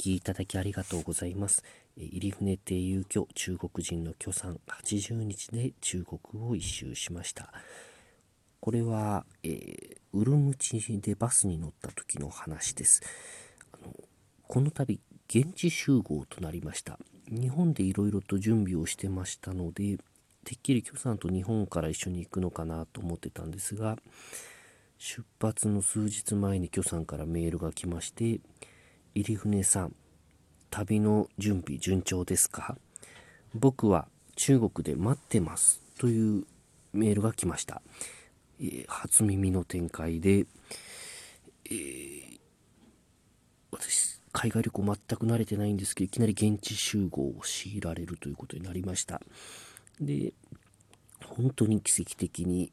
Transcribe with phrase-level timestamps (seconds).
[0.00, 1.62] きいただきありがとうございます。
[1.96, 7.52] 入船亭遊居中国人の居さん80日で中国を一周しました。
[8.60, 13.02] これは、えー、ウルムチでバスに乗った時の話です。
[13.72, 13.94] あの
[14.46, 14.98] この度、
[15.28, 16.98] 現地集合となりました。
[17.30, 19.98] 日本でいろいろと準備をしてましたので、
[20.44, 23.98] てっきり許さんと日本から一緒に行くのかなと思ってたんですが、
[24.98, 28.40] 出発の数日前に許さんからメールが来まして、
[29.14, 29.94] 入船さん、
[30.70, 32.76] 旅の準備順調ですか？
[33.54, 34.06] 僕は
[34.36, 36.46] 中国で待ってますという
[36.92, 37.82] メールが来ました。
[38.60, 40.46] えー、初耳の展開で、
[41.64, 42.38] えー、
[43.72, 49.20] 私、海外旅行全く慣れてないんですけど、いきなり現地集合を強いられるということになりました。
[50.00, 50.32] で、
[51.24, 52.72] 本当に奇跡的に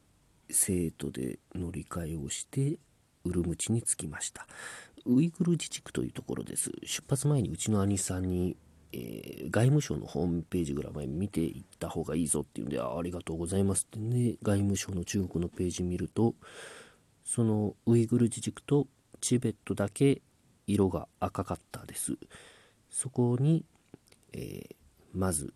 [0.50, 2.78] 生徒で乗り換えをして、
[3.26, 4.48] ウルムチに着きました。
[5.08, 6.72] ウイグル自治区というところです。
[6.84, 8.58] 出発前にうちの兄さんに、
[8.92, 16.36] えー、外務省のホームページぐらい前見ていった方がいいぞっていうんで、あありがとうございますってね、外務省の中国のページ見ると、
[17.24, 18.88] そのウイグル自治区と
[19.22, 20.22] チベットだけ
[20.68, 22.18] 色が赤かったです。
[22.90, 23.66] そこに、
[24.34, 24.76] えー、
[25.14, 25.54] まず、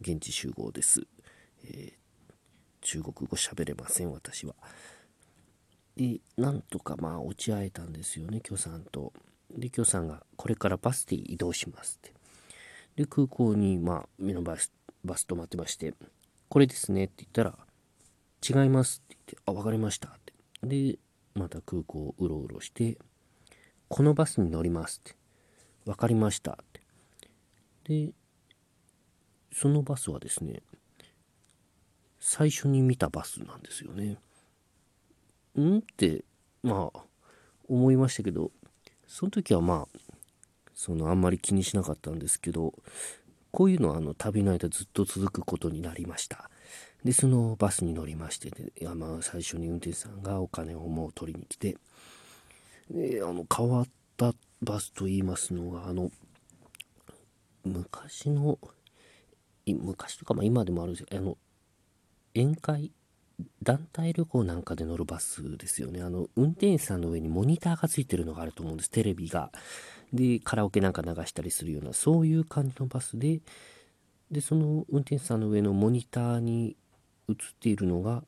[0.00, 1.06] 現地集合です。
[1.64, 2.32] えー、
[2.80, 4.54] 中国語喋れません、私は。
[5.96, 9.12] で、なんとかまあ落ち合えたんですよね、許さんと。
[9.50, 12.14] で、許さんがこれからバスで移動しますって。
[12.96, 14.72] で、空港にまあ目のバス
[15.04, 15.94] バス止まってまして、
[16.48, 17.58] これですねって言ったら、
[18.42, 20.32] 違いますって言って、あ、わかりましたって。
[20.62, 20.98] で、
[21.34, 22.98] また空港をうろうろして、
[23.88, 25.16] このバスに乗りますって。
[25.84, 26.80] わかりましたって。
[28.06, 28.12] で、
[29.52, 30.62] そのバスはですね、
[32.20, 34.18] 最初に見たバスなんですよね。
[35.60, 35.78] ん？
[35.78, 36.24] って
[36.62, 37.00] まあ
[37.68, 38.50] 思いましたけど
[39.06, 39.98] その時はまあ
[40.74, 42.74] そのあんまり気にしなかったんですけど
[43.50, 46.48] こういうのはあの旅の間ずっと続くことになりました。
[47.04, 51.76] でそのバスに乗りましてね、いやまあ最初に運転手さんがお金をもう取りに来て
[52.90, 53.86] であの変わっ
[54.16, 56.12] たバスと言いますのがあの
[57.64, 58.58] 昔の
[59.66, 61.36] 昔とかまあ今でもあるんですけどあの
[62.34, 62.92] 宴会
[63.62, 66.02] 団体旅行なんかで乗るバスですよね。
[66.02, 68.90] あの、運転手さんの上にモニターがついてるのがあると思うんです。
[68.90, 69.50] テレビが。
[70.12, 73.40] で、カラオケなんか流したりするような、そういう感じのバスで、
[74.30, 76.76] で、その運転手さんの上のモニターに
[77.28, 78.24] 映っているのが、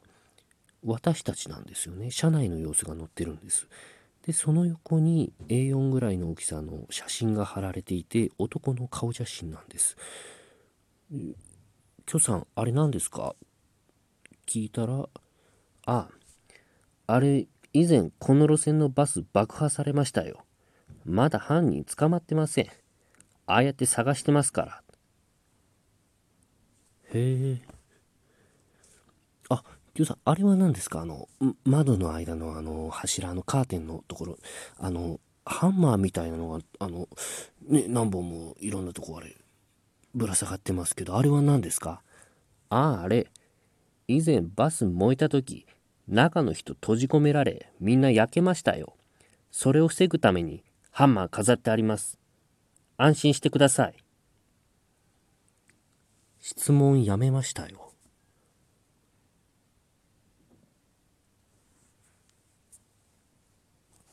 [0.84, 2.10] 私たちなんですよね。
[2.10, 3.68] 車内の様子が載ってるんです。
[4.26, 9.96] で、その横に A4 ぐらいの大きさの写真が貼られていて、男の顔写真なんです。
[12.06, 13.34] 許さん、あれ何ですか？
[14.46, 15.08] 聞いたら、
[15.86, 16.08] あ、
[17.06, 20.44] あれ、以前この路線のバス爆破されましたよ。
[21.04, 22.66] まだ犯人捕まってません。
[23.46, 24.82] ああやって探してますから。
[27.12, 27.62] へえ。
[29.50, 29.62] あ、
[29.92, 31.02] きゅうさん、あれは何ですか？
[31.02, 31.28] あの、
[31.64, 34.38] 窓の間のあの、柱のカーテンのところ、
[34.78, 37.08] あの、ハンマーみたいなのが、あの、
[37.68, 39.36] ね、何本もいろんなとこあれ、
[40.14, 42.00] ぶら下がってますけど、あれは何ですか？
[42.70, 43.26] ああ、あれ、
[44.06, 45.66] 以前バス燃えた時、
[46.08, 48.96] 中の人閉じ込められ、みんな焼けましたよ。
[49.50, 52.18] それを防ぐためにハンマー飾ってあります。
[52.96, 53.94] 安心してください。
[56.40, 57.83] 質問やめましたよ。